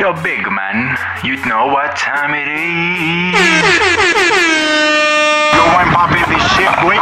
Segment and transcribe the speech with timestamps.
[0.00, 3.34] Yo, big man, you know what time it is.
[5.54, 6.98] Yo, I'm popping this shit, boy.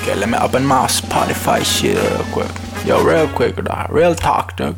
[0.00, 2.86] Okay, let me open my Spotify shit real quick.
[2.86, 3.90] Yo, real quick, dog.
[3.90, 4.76] Real talk, dog.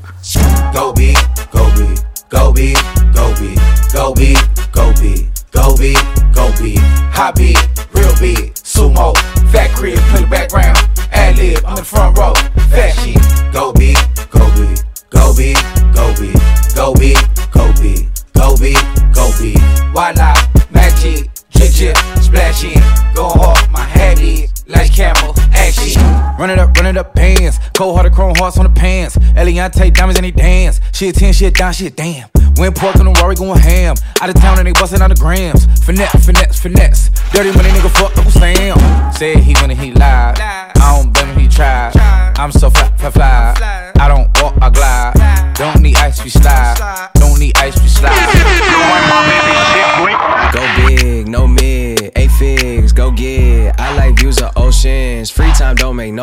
[0.73, 1.19] Go big,
[1.51, 1.99] go big,
[2.31, 2.79] go big,
[3.13, 3.59] go big,
[3.93, 4.39] go big,
[4.73, 5.99] go big, go big,
[6.33, 6.79] go big,
[7.13, 7.59] hot big,
[7.93, 9.15] real big, sumo,
[9.53, 10.79] fat crib, play the background,
[11.13, 12.33] ad lib, I'm in the front row,
[12.71, 13.21] fat shit,
[13.53, 13.99] go big,
[14.31, 14.79] go big,
[15.11, 15.57] go big,
[15.95, 16.37] go big,
[16.75, 17.17] go big,
[17.53, 18.77] go big, go big,
[19.15, 19.59] go big,
[19.95, 20.39] why not,
[20.73, 22.81] magic, jig jig, splashing,
[23.15, 23.87] go hard, my
[24.21, 26.03] is, like camel, action.
[26.39, 27.59] Run it up, run it up, pants.
[27.75, 29.17] Cold hearted chrome hearts on the pants.
[29.17, 30.81] Eliante diamonds and they dance.
[30.93, 32.29] Shit 10, shit down, shit damn.
[32.57, 33.97] Win pork on the Rory going ham.
[34.21, 35.67] Out of town and they bustin' on the grams.
[35.85, 37.11] Finesse, finesse, finesse.
[37.33, 39.13] Dirty money nigga fuck Uncle Sam.
[39.13, 40.39] Said he when he lied.
[40.41, 41.93] I don't bet when he tried.
[42.39, 42.96] I'm so fly.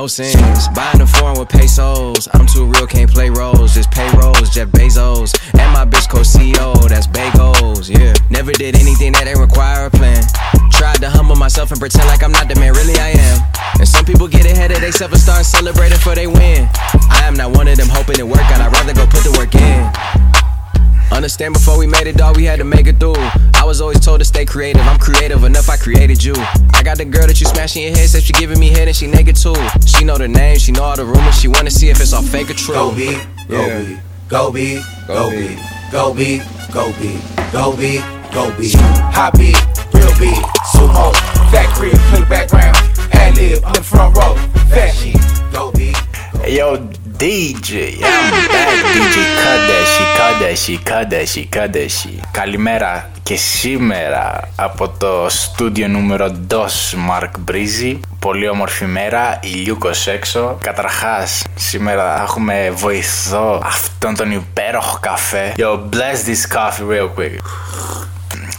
[0.07, 0.67] Sense.
[0.69, 2.27] Buying a foreign with pesos.
[2.33, 3.73] I'm too real, can't play roles.
[3.73, 5.33] Just pay rolls, Jeff Bezos.
[5.53, 7.89] And my bitch co CEO, that's bagels.
[7.89, 8.13] Yeah.
[8.29, 10.23] Never did anything that ain't require a plan.
[10.71, 13.41] Tried to humble myself and pretend like I'm not the man, really I am.
[13.79, 16.67] And some people get ahead of themselves and start celebrating for they win.
[17.09, 18.61] I am not one of them hoping it work out.
[18.61, 20.42] I'd rather go put the work in.
[21.11, 23.15] Understand before we made it, dog, we had to make it through.
[23.55, 24.81] I was always told to stay creative.
[24.83, 26.33] I'm creative enough, I created you.
[26.73, 28.95] I got the girl that you smashing your head, said she giving me head and
[28.95, 29.55] she naked too.
[29.85, 32.23] She know the name, she know all the rumors, she wanna see if it's all
[32.23, 32.73] fake or true.
[32.75, 33.79] Go big, go Yeah.
[33.83, 35.59] big, go big, go big,
[35.91, 36.41] go big,
[36.73, 38.01] go big, go big,
[38.33, 38.75] go big,
[39.13, 39.55] hot big,
[39.93, 40.35] real big,
[40.73, 41.13] sumo,
[41.51, 42.23] fat crib, play
[50.63, 52.19] Kadeshi, Kadeshi, Kadeshi.
[52.31, 57.99] Καλημέρα και σήμερα από το στούντιο νούμερο DOS Mark Breezy.
[58.19, 60.57] Πολύ όμορφη μέρα, ηλιούκος έξω.
[60.61, 65.53] Καταρχάς, σήμερα έχουμε βοηθό αυτόν τον υπέροχο καφέ.
[65.57, 67.37] Yo, bless this coffee real quick.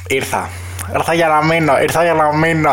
[0.07, 0.49] Ήρθα.
[0.95, 2.73] Ήρθα για να μείνω, ήρθα για να μείνω.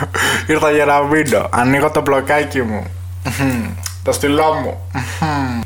[0.52, 1.48] ήρθα για να μείνω.
[1.50, 2.86] Ανοίγω το μπλοκάκι μου.
[4.06, 4.90] Το στυλό μου.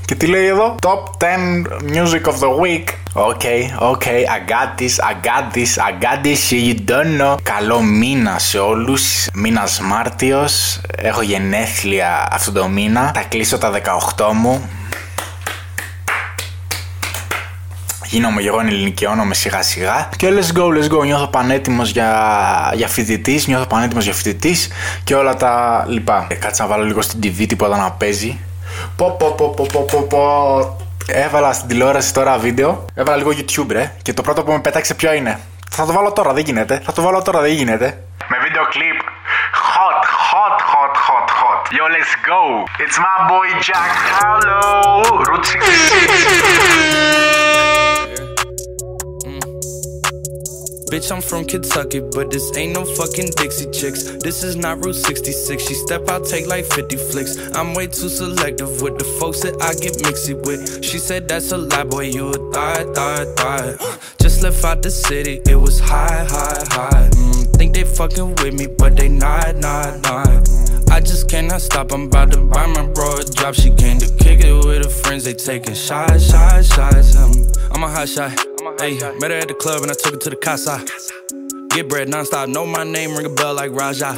[0.04, 1.26] Και τι λέει εδώ; Top 10
[1.94, 2.84] Music of the Week.
[3.14, 3.60] Okay,
[3.92, 7.34] okay, I got this, I got this, I got this shit you don't know.
[7.42, 9.28] Καλό μήνα σε όλους.
[9.34, 10.80] Μήνας Μάρτιος.
[10.96, 13.12] Έχω γενέθλια αυτό το μήνα.
[13.14, 13.70] Θα κλείσω τα
[14.16, 14.68] 18 μου.
[18.10, 20.08] Γίνομαι εγώ ελληνικαιώνομαι σιγά σιγά.
[20.16, 21.04] Και let's go, let's go.
[21.04, 24.70] Νιώθω πανέτοιμος για, για φοιτητής, νιώθω πανέτοιμος για φοιτητής
[25.04, 26.26] και όλα τα λοιπά.
[26.30, 28.38] Ε, κάτσε να βάλω λίγο στην TV τίποτα να παίζει.
[28.96, 30.76] Πω, πω, πω, πω, πω, πω, πω.
[31.06, 32.84] Έβαλα στην τηλεόραση τώρα βίντεο.
[32.94, 33.92] Έβαλα λίγο YouTube, ρε.
[34.02, 35.40] Και το πρώτο που με πέταξε ποιο είναι;
[35.70, 36.80] Θα το βάλω τώρα, δεν γίνεται.
[36.84, 38.02] Θα το βάλω τώρα, δεν γίνεται.
[38.28, 38.98] Με βίντεο κλιπ.
[39.74, 41.60] Hot, hot, hot, hot, hot.
[41.76, 42.40] Yo, let's go.
[42.84, 45.02] It's my boy Jack Harlow.
[45.28, 45.50] Route
[50.90, 54.10] Bitch, I'm from Kentucky, but this ain't no fucking Dixie Chicks.
[54.24, 55.62] This is not Route 66.
[55.62, 57.38] She step out, take like 50 flicks.
[57.54, 60.84] I'm way too selective with the folks that I get mixy with.
[60.84, 64.00] She said that's a lie, boy, you a thought, thought, thought.
[64.20, 67.08] Just left out the city, it was high, high, high.
[67.12, 70.26] Mm, think they fucking with me, but they not, not, not.
[70.90, 71.92] I just cannot stop.
[71.92, 73.54] I'm about to buy my bro a drop.
[73.54, 75.22] She came to kick it with her friends.
[75.22, 77.14] They taking shots, shots, shots.
[77.14, 78.49] I'm a hot shot.
[78.80, 80.82] Hey, met her at the club and I took her to the casa.
[81.68, 82.48] Get bread nonstop.
[82.48, 84.14] Know my name, ring a bell like Raja.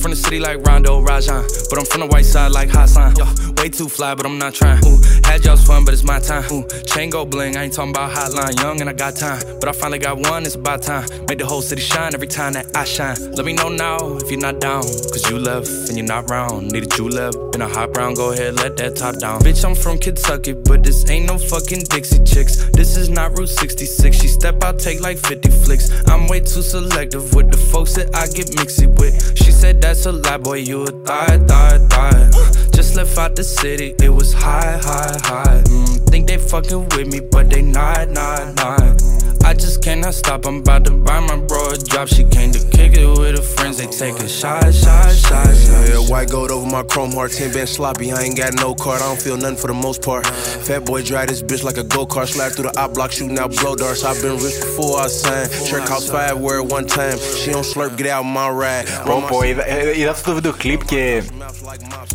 [0.00, 3.14] From the city like Rondo Rajan, but I'm from the white side like Hassan.
[3.16, 3.26] Yo,
[3.58, 4.82] way too fly, but I'm not trying.
[4.86, 6.50] Ooh, had y'all's fun, but it's my time.
[6.50, 8.58] Ooh, chain go bling, I ain't talking about hotline.
[8.62, 10.46] Young and I got time, but I finally got one.
[10.46, 11.06] It's about time.
[11.28, 13.18] Make the whole city shine every time that I shine.
[13.32, 16.72] Let me know now if you're not down, cause you left and you're not round.
[16.72, 18.14] Need a julep in a hot brown.
[18.14, 19.40] Go ahead, let that top down.
[19.40, 22.68] Bitch, I'm from Kentucky, but this ain't no fucking Dixie Chicks.
[22.72, 24.20] This is not Route 66.
[24.20, 25.90] She step out, take like 50 flicks.
[26.08, 29.14] I'm way too selective with the folks that I get mixy with.
[29.38, 32.72] She said that's a lie, boy, you a thought, thought, thought.
[32.74, 35.62] Just left out the city, it was high, high, high.
[35.66, 39.19] Mm, think they fucking with me, but they not, not, not.
[39.49, 40.45] I just cannot stop.
[40.45, 42.07] I'm about to buy my bro a drop.
[42.07, 43.77] She came to kick it with her friends.
[43.77, 45.69] They taking shots, shots, shots.
[45.69, 48.11] Yeah, white gold over my chrome heart, 10 been sloppy.
[48.11, 50.25] I ain't got no card, I don't feel nothing for the most part.
[50.25, 53.37] Fat boy drive this bitch like a go kart, slide through the op block, shooting
[53.37, 54.03] out blow darts.
[54.03, 55.51] I've been rich before I signed.
[55.51, 57.17] Shirt cost five, wear it one time.
[57.19, 58.85] She don't slurp, get out my ride.
[59.05, 61.23] Πω πω, είδα, ε, είδα αυτό το βίντεο κλιπ και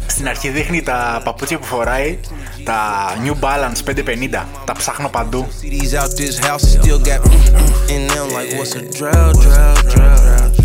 [0.06, 2.19] στην αρχή δείχνει τα παπούτσια που φοράει
[2.64, 4.46] Τα New Balance 550.
[4.64, 5.46] Τα ψάχνω παντού.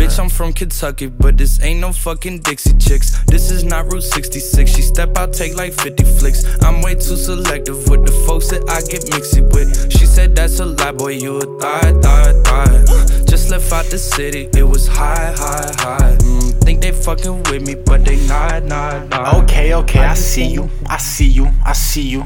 [0.00, 3.24] Bitch, I'm from Kentucky, but this ain't no fucking Dixie chicks.
[3.24, 4.70] This is not Route 66.
[4.70, 6.44] She step out, take like 50 flicks.
[6.62, 9.92] I'm way too selective with the folks that I get mixy with.
[9.92, 12.84] She said that's a lie, boy, you a thigh, thigh, thigh.
[13.26, 16.16] Just left out the city, it was high, high, high.
[16.18, 19.34] Mm, think they fucking with me, but they not, not, not.
[19.34, 22.24] Οκ, οκ, I see you, I see you, I see you.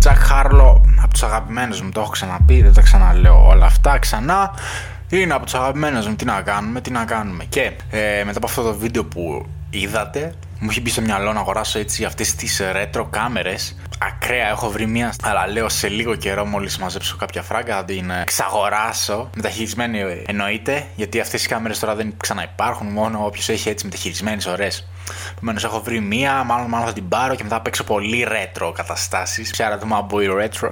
[0.00, 4.50] Τζακ Χάρλο, από του αγαπημένου μου, το έχω ξαναπεί, δεν τα ξαναλέω όλα αυτά ξανά.
[5.09, 7.45] Είναι από τους αγαπημένους μου, τι να κάνουμε, τι να κάνουμε.
[7.49, 11.39] Και ε, μετά από αυτό το βίντεο που είδατε, μου έχει μπει στο μυαλό να
[11.39, 16.45] αγοράσω έτσι αυτές τις retro κάμερες Ακραία, έχω βρει μία, αλλά λέω σε λίγο καιρό
[16.45, 19.29] μόλις μαζέψω κάποια φράγκα θα την ε, εξαγοράσω.
[19.35, 22.87] Μεταχειρισμένη ε, εννοείται, γιατί αυτές οι κάμερες τώρα δεν ξαναυπάρχουν.
[22.87, 24.87] Μόνο όποιος έχει έτσι μεταχειρισμένες ωραίες.
[25.35, 28.71] Επομένως, έχω βρει μία, μάλλον, μάλλον θα την πάρω και μετά θα παίξω πολύ retro
[28.75, 29.51] καταστάσεις.
[29.51, 30.71] Ψάρα το Boy Retro.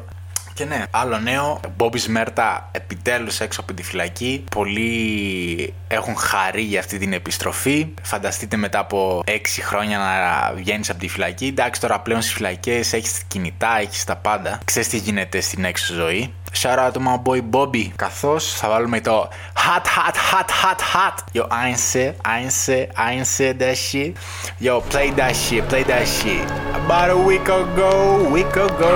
[0.54, 1.60] Και ναι, άλλο νέο.
[1.76, 4.44] Μπόμπι Μέρτα επιτέλους έξω από τη φυλακή.
[4.52, 7.88] Πολλοί έχουν χαρεί για αυτή την επιστροφή.
[8.02, 11.46] Φανταστείτε μετά από 6 χρόνια να βγαίνεις από τη φυλακή.
[11.46, 14.60] Εντάξει, τώρα πλέον στις φυλακές έχεις κινητά, έχεις τα πάντα.
[14.66, 16.34] Ξέρεις τι γίνεται στην έξω ζωή.
[16.62, 17.90] Shout out to my boy Bobby.
[17.96, 21.18] Καθώς θα βάλουμε το hot, hot, hot, hot, hot.
[21.34, 24.12] Yo, I ain't say, I ain't say, I ain't say that shit.
[24.60, 26.46] Yo, play that shit, play that shit.
[26.80, 27.92] About a week ago,
[28.36, 28.94] week ago.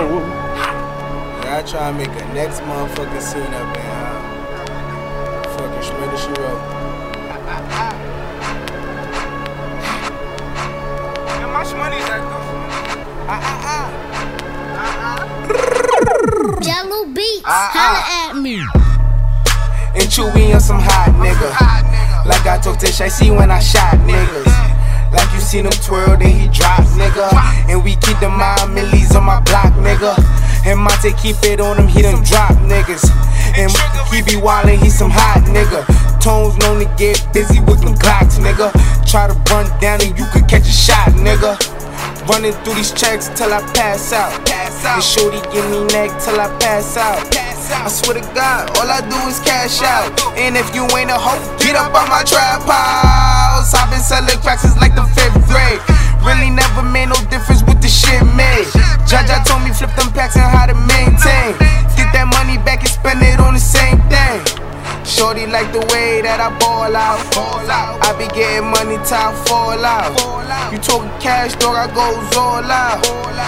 [1.49, 4.23] I try to make a next motherfucking scene up in uh,
[5.55, 6.61] fucking Shmurda She Wrote.
[11.39, 12.43] How much money is that though?
[13.29, 13.87] Ah, ah.
[16.61, 18.59] Jahlil Beats, Ah, holla at me.
[19.95, 21.49] And Chewy on some hot nigga.
[22.27, 24.45] Like I told Tish, I see when I shot niggas.
[25.13, 27.31] Like you seen him twirl, then he drop, nigga.
[27.69, 30.36] And we keep the mind millies on my block, nigga.
[30.67, 33.07] And Monte keep it on him, he done drop niggas.
[33.55, 33.71] And
[34.11, 35.87] he be wildin', he some hot nigga.
[36.19, 38.75] Tones known to get busy with them Glocks, nigga.
[39.07, 41.55] Try to run down and you could catch a shot, nigga.
[42.27, 44.35] Running through these checks till I pass out.
[44.45, 44.99] Pass out.
[44.99, 47.23] And shorty give me neck till I pass out.
[47.71, 50.11] I swear to God, all I do is cash out.
[50.35, 53.71] And if you ain't a hoe, get up on my trap house.
[53.71, 55.79] I've been selling cracks since like the fifth grade.
[56.25, 58.67] Really never made no difference with the shit made.
[59.09, 61.57] Jaja told me flip them packs and how to maintain.
[61.95, 64.41] Get that money back and spend it on the same thing.
[65.07, 67.23] Shorty like the way that I ball out.
[68.03, 70.11] I be getting money time fall out.
[70.71, 72.99] You talking cash, dog, I goes all out.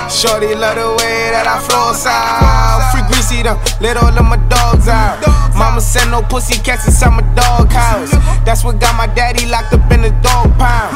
[0.09, 2.91] Shorty love the way that I floss out.
[2.91, 5.19] Free greasy them, let all of my dogs out.
[5.55, 8.11] Mama send no pussy cats inside my dog house.
[8.45, 10.95] That's what got my daddy locked up in the dog pound.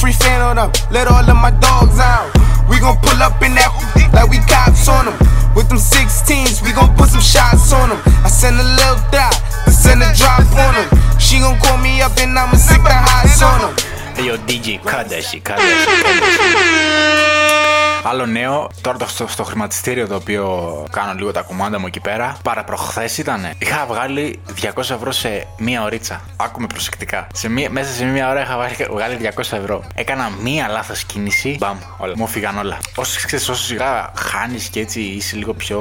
[0.00, 2.32] Free fan on them, let all of my dogs out.
[2.70, 3.68] We gon' pull up in that
[4.16, 5.16] like we cops on them.
[5.54, 8.00] With them 16s, we gon' put some shots on them.
[8.24, 9.36] I send a little dot,
[9.66, 10.88] then send a drop on them.
[11.20, 13.76] She gon' call me up and I'ma sick the highs on them.
[14.16, 17.56] Hey yo, DJ, cut that shit, cut that shit.
[18.02, 22.00] Άλλο νέο, τώρα το, στο, στο χρηματιστήριο το οποίο κάνω λίγο τα κουμάντα μου εκεί
[22.00, 22.36] πέρα.
[22.42, 23.50] Παραπροχθές ήταν.
[23.58, 26.20] Είχα βγάλει 200 ευρώ σε μία ωρίτσα.
[26.36, 27.26] Άκουμε προσεκτικά.
[27.32, 29.84] Σε μία, μέσα σε μία ώρα είχα βγάλει- βγάλει 200 ευρώ.
[29.94, 31.56] Έκανα μία λάθος κίνηση.
[31.60, 32.12] Μπαμ, όλα.
[32.16, 32.78] Μου φύγαν όλα.
[32.94, 35.78] Όσο ξέρεις, όσο σιγά χάνεις και έτσι είσαι λίγο πιο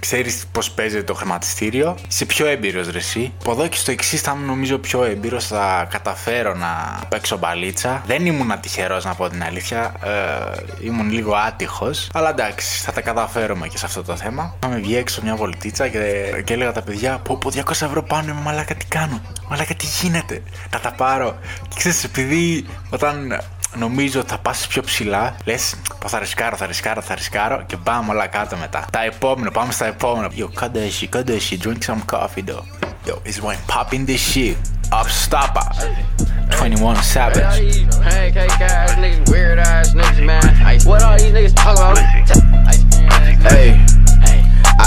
[0.00, 3.32] ξέρεις πώς παίζεται το χρηματιστήριο, είσαι πιο έμπειρος ρε εσύ.
[3.40, 8.02] Από εδώ και στο εξής θα είμαι νομίζω πιο έμπειρος, θα καταφέρω να παίξω μπαλίτσα.
[8.06, 9.94] Δεν ήμουν τυχερό να πω την αλήθεια.
[10.04, 12.08] Ε, ήμουν λίγο άτυχος.
[12.12, 14.54] Αλλά εντάξει, θα τα καταφέρουμε και σε αυτό το θέμα.
[14.62, 18.32] Είχαμε βγει έξω μια βολτίτσα και, και έλεγα τα παιδιά: Πω, πω 200 ευρώ πάνω
[18.32, 21.38] είμαι, μαλάκα τι κάνω; Μαλάκα τι γίνεται; Θα τα πάρω.
[21.68, 23.40] Και ξέρεις, επειδή όταν
[23.76, 25.36] νομίζω ότι θα πας πιο ψηλά.
[25.44, 25.54] Λε,
[26.00, 28.86] πω θα ρισκάρω, θα ρισκάρω, θα ρισκάρω και πάμε όλα κάτω μετά.
[28.92, 30.30] Τα επόμενα, πάμε στα επόμενα.
[30.38, 32.64] Yo, κάντε εσύ, κάντε εσύ, drink some coffee though.
[33.06, 34.56] Yo, it's when popping this shit.
[34.92, 35.68] Up stopper.
[36.50, 37.86] 21 Savage.
[38.02, 40.42] Pancake ass niggas, weird ass niggas, man.
[40.84, 41.98] What all these niggas talking about?
[43.52, 43.89] Hey.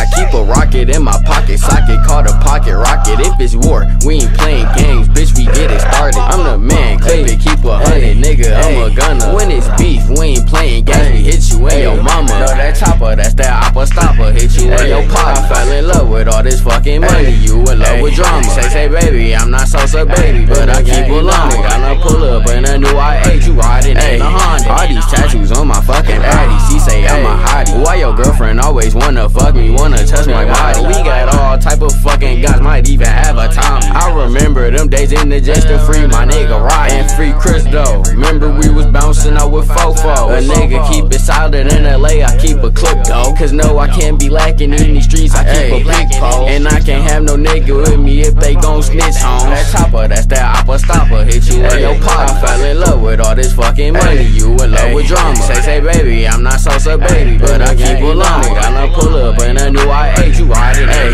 [0.04, 3.24] I keep a rocket in my pocket, socket called a pocket rocket.
[3.24, 5.32] If it's war, we ain't playing games, bitch.
[5.38, 6.20] We get it started.
[6.20, 8.52] I'm the man, clip it, keep a hundred, nigga.
[8.52, 9.34] I'm a gunner.
[9.34, 11.16] When it's beef, we ain't playing games.
[11.16, 12.36] We hit you in your mama.
[12.36, 13.53] No, that chopper, that's that
[13.84, 14.32] oppa stopper.
[14.32, 15.04] Hit you in your.
[15.12, 17.32] I fell in love with all this fucking money.
[17.32, 18.44] You in love with drama.
[18.44, 21.50] Say, say, baby, I'm not Sosa, baby, but I keep a long.
[21.50, 23.46] Got a pull up in a new I8.
[23.46, 24.72] You riding in a Honda.
[24.72, 26.58] All these tattoos on my fucking body.
[26.70, 27.84] She say I'm a hottie.
[27.84, 29.70] Why your girlfriend always wanna fuck me?
[29.70, 30.86] Wanna touch my body?
[30.86, 32.62] We got all type of fucking guys.
[32.62, 33.88] Might even have a Tommy.
[33.88, 37.64] I remember them days in the just to free my nigga Rock and free Chris
[37.66, 38.02] though.
[38.12, 40.38] Remember we was bouncing out with Fofo.
[40.38, 43.34] A nigga keep it solid in LA, I keep a clip though.
[43.38, 46.48] Cause no, I can't be lacking in these streets, I keep a big pole.
[46.48, 49.50] And I can't have no nigga with me if they gon' snitch home.
[49.50, 52.30] That chopper, that's that oppa stopper, hit you in your pot.
[52.30, 55.36] I fell in love with all this fucking money, you in love with drama.
[55.36, 58.44] Say, say, baby, I'm not Sosa, baby, but I keep it long.
[58.58, 61.10] I love pull up and I knew I ate you, I didn't hey,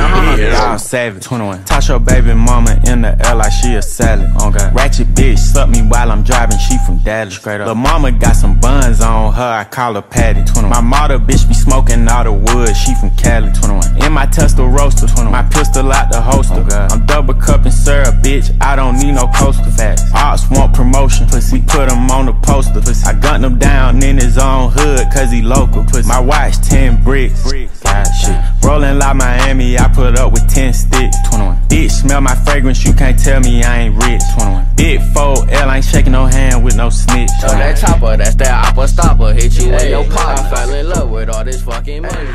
[0.52, 1.66] yeah, I'm savage, 21.
[1.66, 4.30] Touch your baby mama in the air like she a salad.
[4.42, 4.70] Okay.
[4.74, 7.36] Ratchet bitch, suck me while I'm driving, she from Dallas.
[7.36, 7.68] Straight up.
[7.68, 10.70] The mama got some buns on her, I call her Patty, 21.
[10.70, 14.04] My mother bitch be smoking all the wood, she from Cali, 21.
[14.04, 15.32] In my Tesla Roadster, 21.
[15.32, 16.66] My pistol out the holster.
[16.72, 19.70] Oh I'm double cupping syrup, bitch, I don't need no coaster.
[19.72, 20.04] Facts.
[20.14, 21.58] Ops want promotion, Pussy.
[21.58, 22.82] we put him on the poster.
[22.82, 23.06] Pussy.
[23.06, 25.84] I gunned him down in his own hood, cause he local.
[25.84, 26.08] Pussy.
[26.08, 27.44] My watch 10 bricks.
[27.44, 27.80] bricks.
[27.82, 28.64] God, shit.
[28.64, 31.18] Rolling like Miami, I put up with 10 sticks.
[31.30, 31.58] 21.
[31.68, 34.22] Bitch, smell my fragrance, you can't tell me I ain't rich.
[34.36, 34.66] 21.
[34.76, 37.30] Big 4L, ain't shaking no hand with no snitch.
[37.42, 39.34] So that chopper, that's that oppa stopper.
[39.34, 40.40] Hit you in your pot.
[40.40, 42.30] I fell in love with all this fucking money.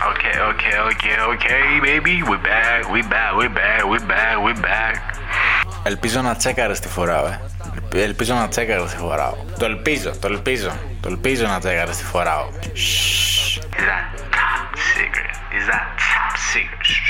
[0.00, 4.96] Okay, okay, okay, okay, baby, we back, we back, we back, we back, we back.
[5.82, 7.40] Ελπίζω να τσέκαρες τη φορά,
[7.92, 8.02] ε.
[8.02, 9.34] Ελπίζω να τσέκαρες τη φορά.
[9.58, 10.70] Το ελπίζω, το ελπίζω.
[11.00, 12.48] Το ελπίζω να τσέκαρες τη φορά.
[12.48, 15.34] Is that top secret?
[15.58, 17.00] Is that top secret?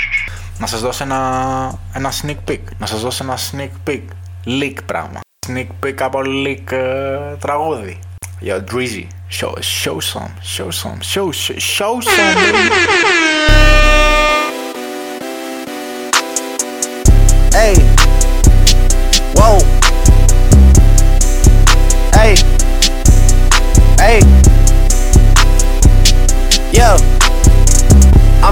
[0.57, 2.61] Να σας δώσω ένα, ένα sneak peek.
[2.77, 4.03] Να σας δώσω ένα sneak peek.
[4.45, 5.19] Leak πράγμα.
[5.47, 7.99] Sneak peek από leak uh, τραγούδι.
[8.43, 13.37] Yo, Drizzy, show, show some, show some, show, show, show some.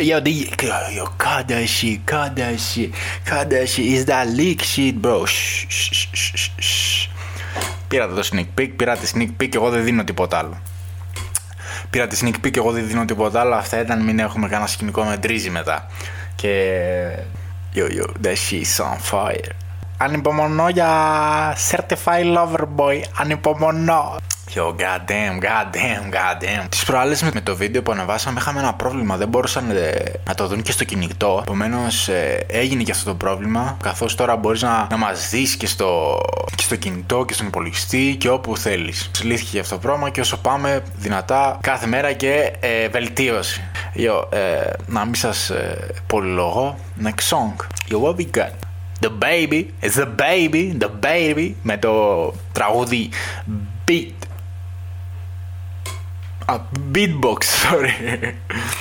[0.00, 0.32] Yo, the,
[0.94, 2.90] yo, cut that shit, cut that shit,
[3.24, 3.84] cut that shit.
[3.84, 5.26] Is that leak shit, bro?
[5.26, 7.08] Shh, shh, shh, shh.
[7.88, 10.62] Πήρατε το sneak peek, πήρατε sneak peek και εγώ δεν δίνω τίποτα άλλο.
[11.90, 13.54] Πήρα τη sneak peek και εγώ δεν δίνω τίποτα άλλο.
[13.54, 15.86] Αυτά ήταν μην έχουμε κανένα σκηνικό με τρίζει μετά.
[16.34, 16.78] Και.
[17.74, 19.50] Yo, yo, that shit's on fire.
[19.96, 20.90] Ανυπομονώ για
[21.70, 23.00] Certified Lover Boy.
[23.16, 24.16] Ανυπομονώ.
[24.54, 26.68] Yo, goddamn, goddamn, goddamn.
[26.68, 29.16] Τις προάλλες με το βίντεο που ανεβάσαμε είχαμε ένα πρόβλημα.
[29.16, 31.38] Δεν μπορούσαν ε, να το δουν και στο κινητό.
[31.42, 33.76] Επομένως ε, έγινε και αυτό το πρόβλημα.
[33.82, 36.20] Καθώς τώρα μπορείς να, να μας δεις και στο,
[36.54, 39.10] και στο κινητό και στον υπολογιστή και όπου θέλεις.
[39.22, 43.62] Λύθηκε αυτό το πρόβλημα και όσο πάμε δυνατά κάθε μέρα και ε, βελτίωση.
[43.96, 46.78] Yo, ε, να μην σας ε, πολυλογώ.
[47.02, 47.54] Next song.
[47.90, 48.52] Yo, what we got?
[49.00, 51.94] The baby, it's the baby, the baby με το
[52.52, 53.08] τραγούδι
[53.88, 54.29] Beat
[56.50, 57.92] A beatbox, sorry.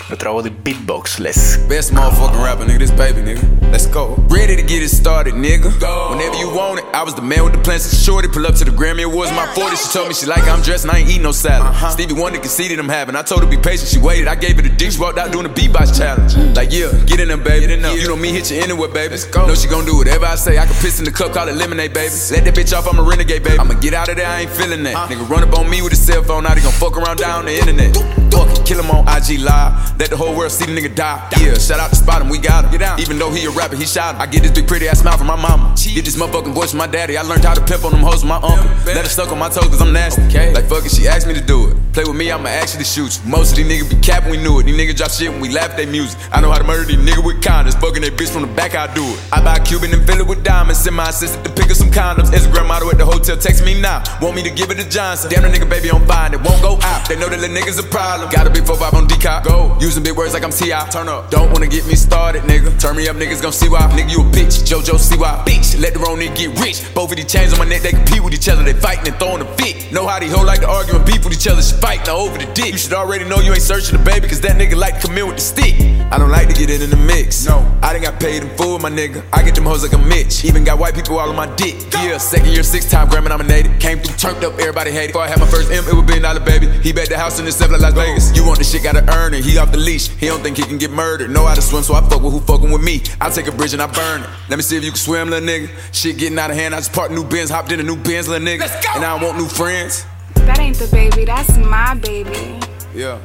[0.10, 1.58] Jag beatbox, let's.
[1.68, 3.72] Best motherfucker rapper nigga, this baby nigga.
[3.72, 4.16] Let's go.
[4.28, 5.80] Ready to get it started nigga.
[5.80, 6.10] Go.
[6.10, 7.84] Whenever you want it, I was the man with the plans.
[7.84, 9.76] So shorty pull up to the Grammy Awards, my 40.
[9.76, 11.68] She told me she like I'm dressed and I ain't eat no salad.
[11.68, 11.90] Uh-huh.
[11.92, 13.16] Stevie Wonder conceded I'm having.
[13.16, 14.28] I told her be patient, she waited.
[14.28, 16.34] I gave her the dick, she walked out doing the beatbox challenge.
[16.34, 16.56] Mm.
[16.56, 17.68] Like yeah, get in there baby.
[17.68, 17.96] Get in there.
[17.96, 19.12] You know me, hit you anywhere baby.
[19.12, 19.46] Let's go.
[19.46, 20.58] Know she gonna do whatever I say.
[20.58, 22.10] I can piss in the cup, call it lemonade baby.
[22.32, 23.60] Let that bitch off, I'm a renegade baby.
[23.60, 24.96] I'ma get out of there, I ain't feeling that.
[24.96, 25.14] Uh-huh.
[25.14, 27.46] Nigga run up on me with a cell phone, now they gon' fuck around down
[27.46, 27.96] there internet.
[28.32, 30.00] Fuck it, kill him on IG Live.
[30.00, 31.28] Let the whole world see the nigga die.
[31.40, 32.72] Yeah, shout out to Spot him, we got him.
[32.72, 33.00] Get out.
[33.00, 34.22] Even though he a rapper, he shot him.
[34.22, 35.76] I get this big pretty ass smile from my mama.
[35.76, 37.18] Get this motherfucking voice from my daddy.
[37.18, 38.66] I learned how to pimp on them hoes with my uncle.
[38.86, 40.24] Let her stuck on my toes cause I'm nasty.
[40.24, 40.54] Okay.
[40.54, 41.78] Like fuck it, she asked me to do it.
[41.94, 43.30] Play with me, I'ma actually shoot you.
[43.30, 44.64] Most of these niggas be capping, we knew it.
[44.64, 46.20] These niggas drop shit when we laugh at their music.
[46.32, 47.74] I know how to murder these niggas with condoms.
[47.82, 49.18] Fucking that bitch from the back, I do it.
[49.34, 50.82] I buy a Cuban and fill it with diamonds.
[50.82, 52.30] Send my assistant to pick up some condoms.
[52.30, 54.04] Instagram model at the hotel, text me now.
[54.22, 55.32] Want me to give it to Johnson.
[55.32, 57.10] Damn, the nigga baby on fire, it won't go out.
[57.10, 58.30] They know that the niggas a problem.
[58.30, 59.44] Got a big 4 on decop.
[59.44, 59.76] Go.
[59.82, 60.90] Using big words like I'm T.I.
[60.90, 61.32] Turn up.
[61.32, 62.70] Don't wanna get me started, nigga.
[62.80, 63.82] Turn me up, niggas gon' see why.
[63.98, 64.62] Nigga, you a bitch.
[64.62, 65.42] JoJo, see why.
[65.44, 66.86] Bitch, let the wrong nigga get rich.
[66.94, 68.62] Both of these chains on my neck, they compete with each other.
[68.62, 69.92] They fighting and throwing a fit.
[69.92, 71.64] Know how these hoes like to argue and beef with each other.
[71.82, 72.74] Fight, now over the dick.
[72.74, 75.18] You should already know you ain't searching the baby, cause that nigga like to come
[75.18, 75.76] in with the stick.
[76.12, 77.46] I don't like to get in in the mix.
[77.46, 79.24] No, I done got paid in full, my nigga.
[79.32, 80.44] I get them hoes like a Mitch.
[80.44, 81.76] Even got white people all on my dick.
[81.94, 83.80] Yeah, second year, six time Grammy nominated.
[83.80, 85.14] Came through, turned up, everybody hated.
[85.14, 86.68] Before I had my first M, it would be dollar baby.
[86.68, 88.36] He bet the house in the seven like Las Vegas.
[88.36, 89.46] You want the shit, gotta earn it.
[89.46, 90.10] He off the leash.
[90.10, 91.30] He don't think he can get murdered.
[91.30, 93.04] Know how to swim, so I fuck with who fucking with me.
[93.22, 94.30] I take a bridge and I burn it.
[94.50, 95.70] Let me see if you can swim, little nigga.
[95.94, 96.74] Shit getting out of hand.
[96.74, 98.64] I just parked new Benz, hopped in a new Benz, little nigga.
[98.96, 100.06] And I don't want new friends.
[100.50, 102.58] That ain't the baby, that's my baby.
[103.02, 103.18] Yeah.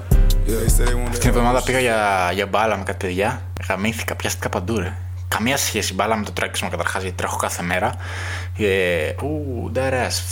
[0.46, 3.42] Yeah, they say they want Την εβδομάδα πήγα για, για μπάλα με κάτι παιδιά.
[3.68, 4.92] Γαμήθηκα, πιάστηκα παντού ρε.
[5.28, 7.94] Καμία σχέση μπάλα με το τρέξιμο καταρχάς γιατί τρέχω κάθε μέρα.
[8.58, 10.22] Ε, ου, ντερές,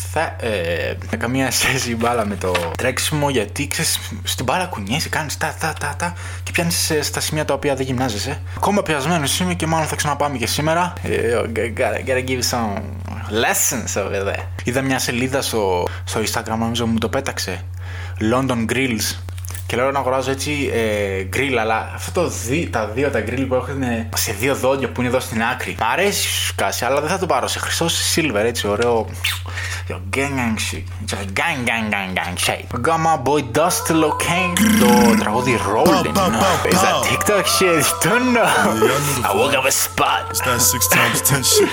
[0.40, 5.74] ε, καμία σχέση μπάλα με το τρέξιμο γιατί ξέρεις, στην μπάλα κουνιέσαι, κάνεις τα τα
[5.80, 8.40] τα τα και πιάνεις ε, στα σημεία τα οποία δεν γυμνάζεσαι.
[8.56, 10.92] Ακόμα πιασμένος είμαι και μάλλον θα ξαναπάμε και σήμερα.
[11.02, 12.82] Ε, gotta, gotta give some
[13.30, 14.42] lessons over there.
[14.64, 17.64] Είδα μια σελίδα στο, στο Instagram, νομίζω μου το πέταξε.
[18.32, 19.16] London Grills
[19.72, 23.44] και λέω να αγοράζω έτσι ε, γκριλ, αλλά αυτό το δι, τα δύο τα γκριλ
[23.44, 23.82] που έχουν
[24.14, 25.76] σε δύο δόντια που είναι εδώ στην άκρη.
[25.80, 29.06] Μ' αρέσει σου κάση, αλλά δεν θα το πάρω σε χρυσό σε silver, έτσι ωραίο.
[29.88, 30.84] Yo, gang gang shit.
[31.10, 32.62] Just gang gang gang gang shit.
[32.72, 36.06] We got my boy Dust Locane, το τραγούδι Rolling.
[36.72, 37.84] Is that TikTok shit?
[38.04, 38.50] Don't know.
[39.28, 40.22] I woke up a spot.
[40.30, 41.72] It's that six times ten shit.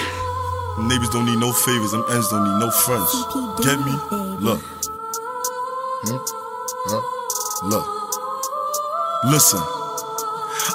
[0.90, 3.12] Neighbors don't need no favors, them ends don't need no friends.
[3.66, 3.94] Get me?
[4.46, 4.60] Look.
[6.06, 6.20] Hmm?
[6.92, 7.19] Huh?
[7.64, 7.86] Look.
[9.26, 9.60] Listen.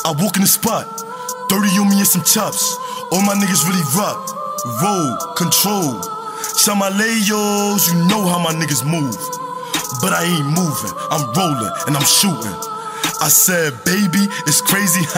[0.05, 0.85] I walk in the spot.
[1.49, 2.77] 30 on me and some chops.
[3.09, 4.21] All my niggas really rock.
[4.85, 5.97] Roll, control.
[6.61, 9.17] Shout my layos, you know how my niggas move.
[10.05, 10.93] But I ain't moving.
[11.09, 12.53] I'm rolling and I'm shooting.
[13.25, 15.01] I said, baby, it's crazy.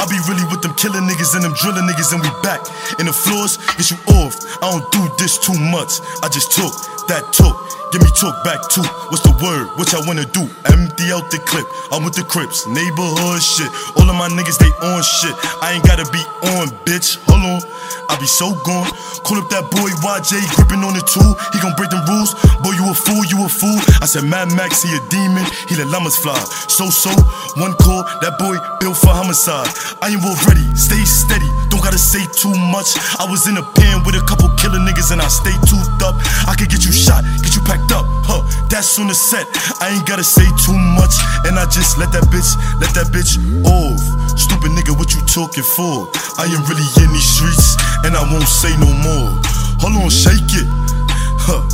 [0.00, 2.64] I be really with them killing niggas and them drilling niggas, and we back
[2.96, 3.60] in the floors.
[3.76, 4.32] Get you off.
[4.64, 6.00] I don't do this too much.
[6.24, 6.72] I just took
[7.12, 7.67] that took.
[7.90, 8.84] Give me talk back too.
[9.08, 9.72] What's the word?
[9.78, 10.44] What y'all wanna do?
[10.68, 11.64] Empty out the clip.
[11.90, 13.70] I'm with the Crips, neighborhood shit.
[13.96, 15.32] All of my niggas, they on shit.
[15.64, 16.20] I ain't gotta be
[16.56, 17.16] on, bitch.
[17.24, 17.60] Hold on.
[18.08, 18.88] I be so gone.
[19.24, 21.36] Call up that boy YJ, gripping on the tool.
[21.52, 22.32] He gon' break the rules.
[22.64, 23.76] Boy, you a fool, you a fool.
[24.00, 25.44] I said, Mad Max, he a demon.
[25.68, 26.36] He let llamas fly.
[26.72, 27.12] So, so,
[27.60, 29.68] one call, that boy built for homicide.
[30.00, 31.48] I ain't ready, stay steady.
[31.68, 32.96] Don't gotta say too much.
[33.20, 36.16] I was in a pen with a couple killer niggas and I stay toothed up.
[36.48, 38.06] I could get you shot, get you packed up.
[38.26, 39.46] Huh, that's on the set.
[39.80, 41.14] I ain't gotta say too much.
[41.48, 44.00] And I just let that bitch, let that bitch off.
[44.38, 46.10] Stupid nigga, what you talking for?
[46.36, 49.28] I ain't really in these streets, and I won't say no more.
[49.80, 50.68] Hold on, shake it.
[51.40, 51.64] Huh.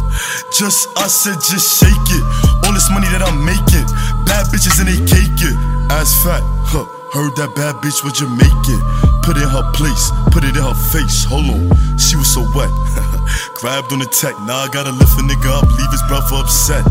[0.54, 2.24] Just, I said, just shake it.
[2.62, 3.86] All this money that I'm making,
[4.22, 5.56] bad bitches and they cake it.
[5.90, 6.86] Ass fat, huh.
[7.14, 8.80] Heard that bad bitch was Jamaican.
[9.22, 11.24] Put it in her place, put it in her face.
[11.24, 12.70] Hold on, she was so wet.
[13.54, 16.84] Grabbed on the tech, now I gotta lift a nigga up, leave his brother upset.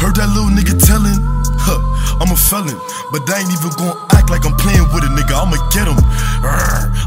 [0.00, 1.16] Heard that little nigga telling,
[1.56, 1.80] huh,
[2.20, 2.76] I'm a felon,
[3.12, 5.36] but I ain't even gonna act like I'm playing with a nigga.
[5.36, 5.98] I'ma get him.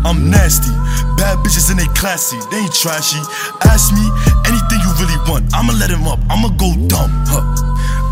[0.06, 0.72] I'm nasty.
[1.18, 3.20] Bad bitches and they classy, they ain't trashy.
[3.68, 4.06] Ask me
[4.48, 7.12] anything you really want, I'ma let him up, I'ma go dumb.
[7.28, 7.44] Huh.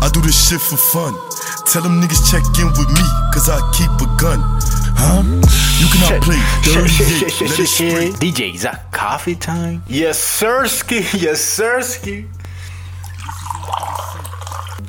[0.02, 1.14] I do this shit for fun.
[1.66, 4.40] Tell them niggas check in with me, cause I keep a gun.
[5.00, 5.22] Huh?
[5.78, 8.10] You cannot play dirty hit, let it spray.
[8.10, 9.82] DJ, is that coffee time?
[9.86, 12.26] Yes, sirski, yes, sirski.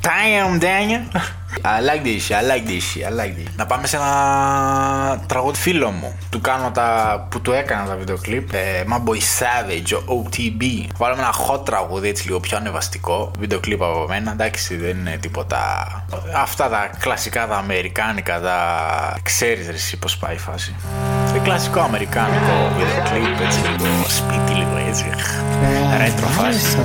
[0.02, 1.06] Damn, Daniel.
[1.64, 3.48] I like this shit, I like this shit, I like this.
[3.56, 6.18] Να πάμε σε ένα τραγούδι φίλο μου.
[6.30, 7.26] Του κάνω τα.
[7.30, 8.52] που του έκανα τα βίντεο κλιπ.
[8.52, 10.62] Ε, My Boy Savage, ο OTB.
[10.96, 13.30] Βάλαμε ένα hot τραγούδι έτσι λίγο πιο ανεβαστικό.
[13.38, 14.30] Βίντεο κλιπ από μένα.
[14.32, 15.58] Εντάξει, δεν είναι τίποτα.
[16.36, 18.58] Αυτά τα κλασικά, τα αμερικάνικα, τα.
[19.22, 20.74] ξέρεις ρε, εσύ πώς πάει η φάση.
[21.32, 25.04] Σε κλασικό αμερικάνικο βίντεο κλιπ, έτσι λίγο σπίτι, λίγο έτσι.
[25.98, 26.76] Ρέτρο φάση.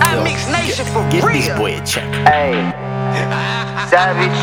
[0.00, 1.34] I mix nation for Give real.
[1.36, 2.08] this boy a check.
[2.26, 2.87] Hey.
[3.90, 4.36] Savage.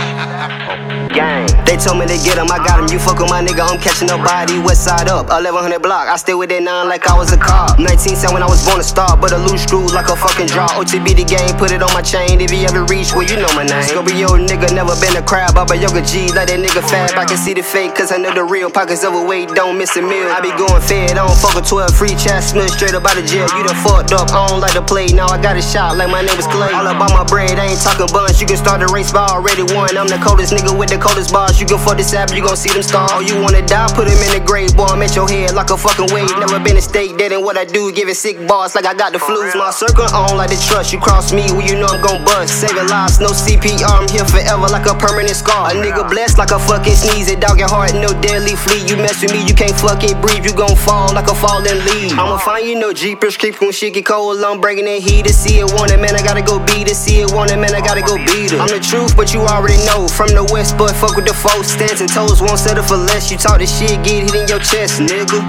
[1.13, 1.47] Gang.
[1.65, 2.87] They told me to get him, I got him.
[2.91, 4.59] You fuck with my nigga, I'm catching a body.
[4.59, 6.07] West side up, 1100 block.
[6.07, 7.79] I stay with that nine like I was a cop.
[7.79, 10.47] 19 said when I was born a star, but a loose screw like a fucking
[10.47, 10.67] draw.
[10.75, 12.41] OTB the game, put it on my chain.
[12.41, 13.83] If you ever reach, well, you know my name.
[13.87, 15.55] Scorpio nigga, never been a crab.
[15.55, 17.15] I'm a yoga G, like that nigga fab.
[17.15, 18.67] I can see the fake, cause I know the real.
[18.69, 20.27] Pockets overweight, don't miss a meal.
[20.27, 23.23] I be going fed, I don't fuck with 12 free chestnuts straight up out of
[23.23, 23.47] jail.
[23.55, 25.07] You done fucked up, I don't like to play.
[25.15, 26.75] Now I got a shot like my name was Clay.
[26.75, 28.41] All about my bread, I ain't talking buns.
[28.41, 29.93] You can start the race ball already won.
[29.93, 31.61] I'm the coldest nigga with the coldest bars.
[31.61, 33.13] You can fuck this app, you gon' see them stars.
[33.13, 33.85] Oh, you wanna die?
[33.93, 34.89] Put him in the grave, boy.
[34.89, 36.33] I'm at your head like a fucking wave.
[36.41, 39.13] Never been a state dead, and what I do, giving sick bars like I got
[39.13, 39.37] the flu.
[39.53, 40.89] My circle on like the trust.
[40.89, 42.57] You cross me, well, you know I'm gon' bust.
[42.57, 43.85] Saving lives, no CPR.
[43.85, 45.69] I'm here forever like a permanent scar.
[45.69, 47.29] A nigga blessed like a fucking sneeze.
[47.29, 48.81] A dog your heart, no deadly flea.
[48.89, 50.41] You mess with me, you can't fucking breathe.
[50.41, 52.17] You gon' fall like a falling leaf.
[52.17, 54.41] I'ma find you no jeepers, creep when shit get cold.
[54.41, 55.69] I'm bringing in heat to see it.
[55.77, 58.01] Want it, man, I gotta go beat to See it, want it, man, I gotta
[58.01, 58.52] go beat it.
[58.60, 60.08] I'm the truth, but you already know.
[60.08, 61.68] From the west, but fuck with the folks.
[61.72, 63.30] Stands and toes, won't settle for less.
[63.30, 65.40] You talk this shit, get hit in your chest, nigga.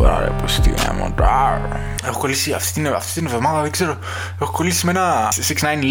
[0.00, 1.14] Τώρα ρε πως τι γάμο
[2.04, 3.98] Έχω κολλήσει αυτή την, αυτή την εβδομάδα δεν ξέρω
[4.40, 5.32] Έχω κολλήσει με ένα 6-9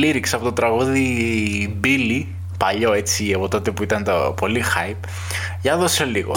[0.03, 2.25] lyrics από το τραγούδι Billy
[2.57, 5.07] Παλιό έτσι από τότε που ήταν το πολύ hype
[5.61, 6.35] Για δώσε λίγο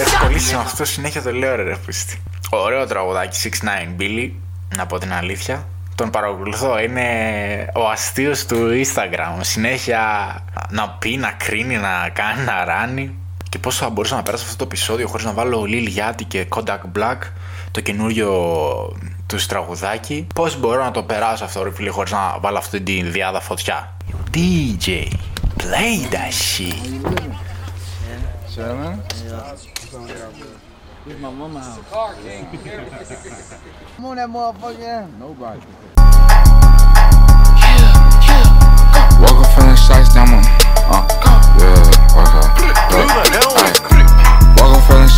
[0.00, 2.22] Έχω κολλήσει με αυτό συνέχεια το λέω ρε ρε πίστη.
[2.50, 3.50] Ωραίο τραγουδάκι
[3.96, 4.30] 6-9 Billy
[4.76, 5.68] Να πω την αλήθεια.
[5.94, 7.06] Τον παρακολουθώ, είναι
[7.74, 9.38] ο αστείος του Instagram.
[9.40, 10.34] Συνέχεια
[10.70, 13.14] να πει, να κρίνει, να κάνει, να ράνει.
[13.48, 16.46] Και πώς θα μπορούσα να περάσω αυτό το επεισόδιο χωρίς να βάλω Lil Yachty και
[16.48, 17.18] Kodak Black
[17.70, 18.32] το καινούριο
[19.26, 20.26] του τραγουδάκι.
[20.34, 23.96] Πώς μπορώ να το περάσω αυτό ρε φίλε χωρίς να βάλω αυτή τη διάδα φωτιά.
[24.34, 25.06] DJ,
[25.56, 26.98] play that shit
[28.58, 29.14] Where's
[31.20, 31.78] my mama house?
[31.90, 32.44] Car king.
[33.94, 35.16] Come on, that motherfucker.
[35.16, 35.60] Nobody.
[39.22, 40.42] Woke up feeling shice, I'm on.
[40.90, 41.06] Uh,
[41.60, 43.47] yeah, okay.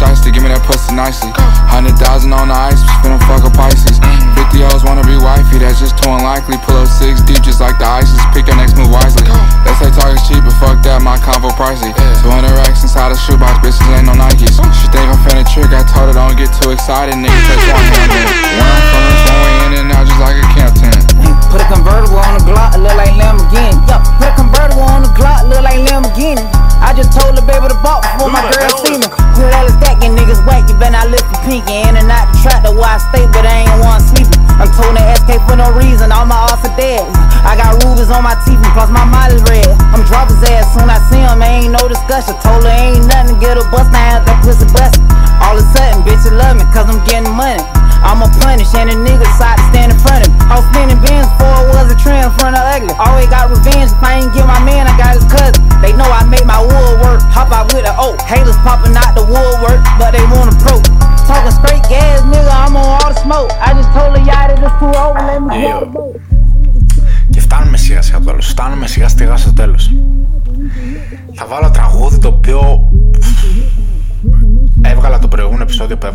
[0.01, 1.29] To give me that pussy nicely.
[1.69, 4.01] Hundred thousand on the ice, spin a fuck a Pisces.
[4.33, 6.57] Fifty hoes wanna be wifey, that's just too unlikely.
[6.65, 8.17] Pull up six deep just like the ISIS.
[8.33, 9.29] Pick your next move wisely.
[9.61, 11.93] They say talk is cheap, but fuck that, my convo pricey.
[12.25, 14.57] 200 racks inside a shoebox, bitches ain't no Nikes.
[14.81, 17.41] She think I'm finna trick, I told her don't get too excited, nigga.
[17.45, 18.13] Take one hand.
[18.57, 18.85] Where I'm
[19.21, 21.30] from, way in and out just like a camp tent.
[21.51, 23.75] Put a convertible on the Glock, look like Lamborghini.
[23.91, 26.47] Yup, put a convertible on the Glock, look like Lamborghini.
[26.81, 29.07] I just told the baby to balk before my girl see me.
[29.37, 31.85] Put all the stacking niggas whack, you better not lift your pinky.
[31.85, 34.41] In and out the trap, the why I stay, but I ain't one sleeping.
[34.57, 37.05] I'm told the SK for no reason, all my odds are dead.
[37.45, 39.69] I got rubies on my teeth, and plus my mileage red.
[39.93, 42.33] I'm drop his ass soon I see him, ain't no discussion.
[42.41, 43.20] Told her ain't nothing,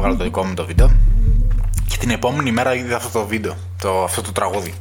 [0.05, 0.91] επεισόδιο που έβγαλα το δικό μου το βίντεο
[1.87, 4.73] και την επόμενη μέρα είδα αυτό το βίντεο, το, αυτό το τραγούδι.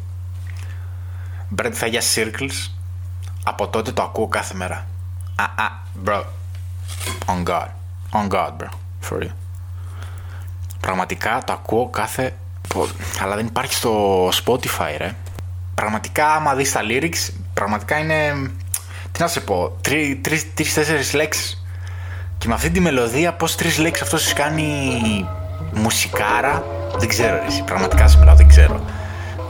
[1.56, 2.70] Bread θα για Circles.
[3.44, 4.86] Από τότε το ακούω κάθε μέρα.
[5.34, 5.70] Α, α,
[6.04, 6.22] bro.
[7.26, 7.68] On God.
[8.12, 8.68] On God, bro.
[9.08, 9.30] For you.
[10.80, 12.36] Πραγματικά το ακούω κάθε...
[13.20, 15.14] Αλλά δεν υπάρχει στο Spotify, ρε.
[15.74, 18.50] Πραγματικά, άμα δεις τα lyrics, πραγματικά είναι...
[19.12, 19.76] Τι να σε πω,
[20.20, 21.63] τρεις-τέσσερις λέξεις.
[22.44, 25.28] Και με αυτή τη μελωδία, πώς τρεις λέξεις αυτός κάνει
[25.72, 26.64] μουσικάρα,
[26.98, 28.80] δεν ξέρω εσύ, πραγματικά σε μιλάω, δεν ξέρω.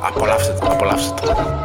[0.03, 1.63] Απολαύστε το, απολαύστε το.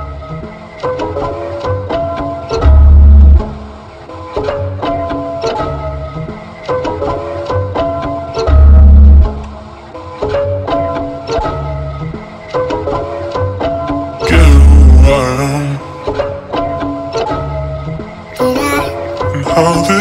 [19.56, 19.99] How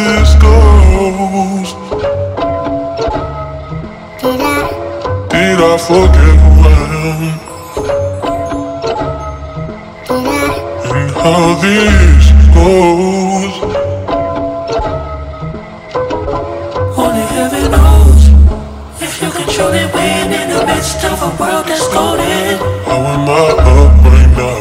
[19.59, 22.59] if you truly win in the midst of a world that's golden.
[22.87, 23.33] How am I
[23.67, 24.59] up right now?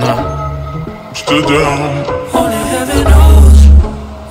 [0.00, 0.20] Nah,
[1.08, 3.58] I'm still down Only heaven knows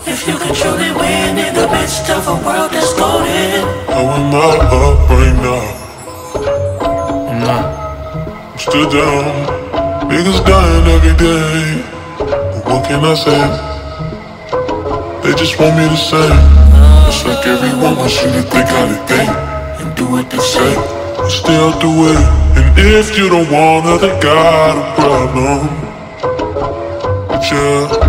[0.07, 3.61] if you can truly win in the midst of a world that's golden.
[3.93, 4.37] How am I
[4.81, 5.63] up right now?
[7.45, 7.63] Nah,
[8.51, 9.23] I'm still down
[10.09, 11.83] Niggas dying every day
[12.17, 13.43] But what can I say?
[15.21, 18.85] They just want me to say uh, It's like everyone wants you to think how
[18.85, 19.29] they think
[19.81, 20.75] And do what they say
[21.17, 22.21] But still do it.
[22.55, 25.67] And if you don't wanna, they got a problem
[27.27, 28.08] But yeah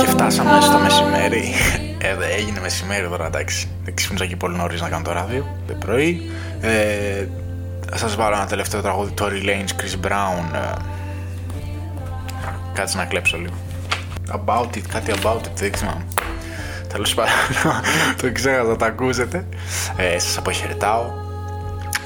[0.00, 1.54] Και φτάσαμε στο μεσημέρι.
[1.98, 3.68] Ε, έγινε μεσημέρι τώρα, εντάξει.
[3.84, 5.56] Δεν ξύπνησα και πολύ νωρίς να κάνω το ράδιο.
[5.66, 6.30] Το πρωί.
[6.60, 7.26] Ε,
[7.94, 9.12] Σας βάλω ένα τελευταίο τραγούδι.
[9.12, 10.54] Το Relanes Chris Brown.
[10.54, 10.74] Ε,
[12.72, 13.54] κάτσε να κλέψω λίγο.
[14.32, 16.02] About it, κάτι about it, δεν ξέρω.
[16.88, 17.32] Τέλος πάντων,
[18.20, 19.44] το ξέρω, θα τα ακούσετε.
[19.96, 21.04] Ε, Σας αποχαιρετάω.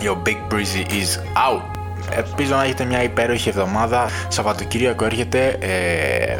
[0.02, 1.62] Your Big Breezy is out.
[2.10, 4.08] Ε, ελπίζω να έχετε μια υπέροχη εβδομάδα.
[4.28, 5.46] Σαββατοκύριακο έρχεται.
[5.60, 6.38] Ε,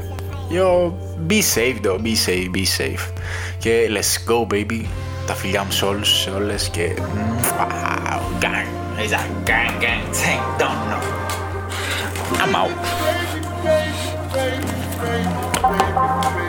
[0.51, 0.93] yo,
[1.29, 3.12] be safe though, be safe, be safe.
[3.59, 4.85] Και let's go baby.
[5.27, 6.69] Τα φιλιά μου σε όλους, σε όλες.
[6.69, 6.93] και...
[7.59, 8.67] Wow, gang,
[8.99, 11.03] it's a gang, gang, thing, don't know.
[12.43, 12.73] I'm out.
[14.98, 15.28] baby,
[15.62, 16.47] baby, baby.